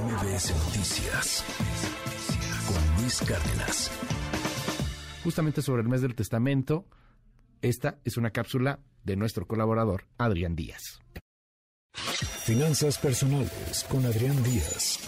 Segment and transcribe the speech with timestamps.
[0.00, 1.44] MBS Noticias
[2.66, 3.90] con Luis Cárdenas.
[5.22, 6.86] Justamente sobre el mes del testamento,
[7.62, 10.98] esta es una cápsula de nuestro colaborador Adrián Díaz.
[11.94, 14.98] Finanzas personales con Adrián Díaz.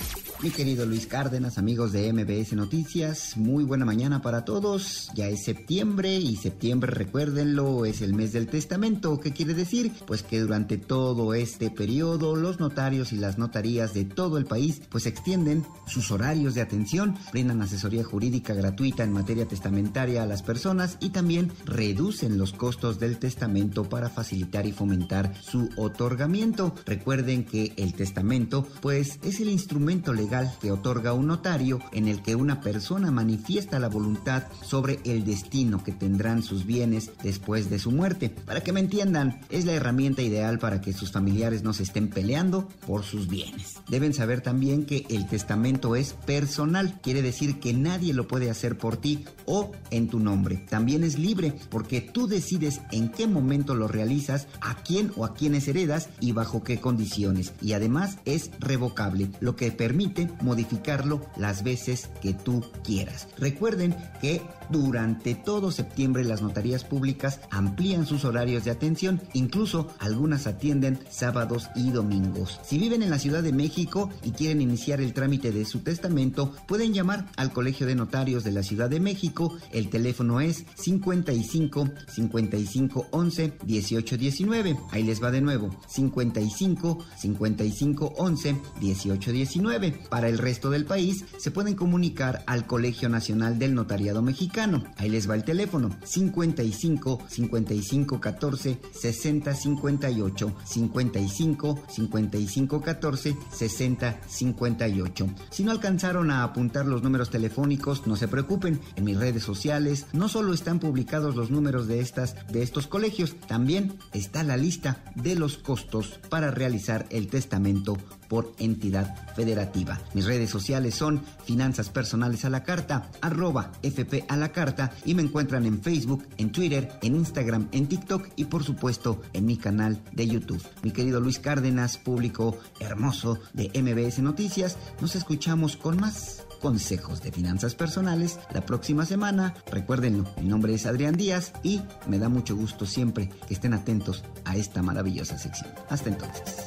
[0.43, 5.11] Mi querido Luis Cárdenas, amigos de MBS Noticias, muy buena mañana para todos.
[5.15, 9.19] Ya es septiembre y septiembre, recuérdenlo, es el mes del testamento.
[9.19, 9.93] ¿Qué quiere decir?
[10.07, 14.83] Pues que durante todo este periodo los notarios y las notarías de todo el país
[14.91, 20.43] pues extienden sus horarios de atención, brindan asesoría jurídica gratuita en materia testamentaria a las
[20.43, 26.75] personas y también reducen los costos del testamento para facilitar y fomentar su otorgamiento.
[26.85, 30.26] Recuerden que el testamento pues es el instrumento legal
[30.61, 35.83] que otorga un notario en el que una persona manifiesta la voluntad sobre el destino
[35.85, 38.31] que tendrán sus bienes después de su muerte.
[38.31, 42.09] Para que me entiendan, es la herramienta ideal para que sus familiares no se estén
[42.09, 43.77] peleando por sus bienes.
[43.89, 48.79] Deben saber también que el testamento es personal, quiere decir que nadie lo puede hacer
[48.79, 50.57] por ti o en tu nombre.
[50.69, 55.35] También es libre porque tú decides en qué momento lo realizas, a quién o a
[55.35, 57.53] quiénes heredas y bajo qué condiciones.
[57.63, 63.29] Y además es revocable, lo que permite modificarlo las veces que tú quieras.
[63.39, 70.47] Recuerden que durante todo septiembre las notarías públicas amplían sus horarios de atención, incluso algunas
[70.47, 72.61] atienden sábados y domingos.
[72.65, 76.53] Si viven en la Ciudad de México y quieren iniciar el trámite de su testamento,
[76.67, 79.57] pueden llamar al Colegio de Notarios de la Ciudad de México.
[79.73, 84.77] El teléfono es 55 55 11 18 19.
[84.91, 85.71] Ahí les va de nuevo.
[85.87, 90.01] 55 55 11 18 19.
[90.11, 94.85] Para el resto del país, se pueden comunicar al Colegio Nacional del Notariado Mexicano.
[94.97, 105.27] Ahí les va el teléfono 55 55 14 60 58 55 55 14 60 58.
[105.51, 108.81] Si no alcanzaron a apuntar los números telefónicos, no se preocupen.
[108.97, 113.37] En mis redes sociales no solo están publicados los números de estas de estos colegios,
[113.47, 117.97] también está la lista de los costos para realizar el testamento
[118.29, 119.96] por entidad federativa.
[120.15, 125.15] Mis redes sociales son Finanzas Personales a la Carta, arroba FP a la Carta y
[125.15, 129.57] me encuentran en Facebook, en Twitter, en Instagram, en TikTok y por supuesto en mi
[129.57, 130.63] canal de YouTube.
[130.83, 137.33] Mi querido Luis Cárdenas, público hermoso de MBS Noticias, nos escuchamos con más consejos de
[137.33, 139.55] finanzas personales la próxima semana.
[139.71, 144.25] Recuérdenlo, mi nombre es Adrián Díaz y me da mucho gusto siempre que estén atentos
[144.45, 145.71] a esta maravillosa sección.
[145.89, 146.67] Hasta entonces.